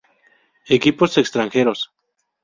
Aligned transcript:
Equipos 0.77 1.19
extranjeros 1.21 1.91